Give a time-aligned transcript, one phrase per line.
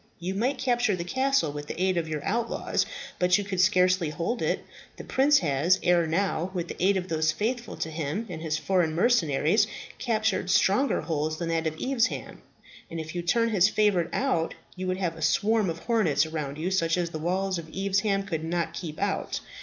[0.17, 2.87] "You might capture the castle with the aid of your outlaws;
[3.19, 4.65] but you could scarcely hold it.
[4.97, 8.57] The prince has, ere now, with the aid of those faithful to him and his
[8.57, 9.67] foreign mercenaries,
[9.99, 12.41] captured stronger holds than that of Evesham;
[12.89, 16.57] and if you turn his favourite out, you would have a swarm of hornets around
[16.57, 19.39] you such as the walls of Evesham could not keep out.